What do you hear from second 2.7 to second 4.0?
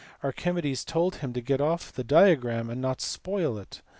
and not spoil it.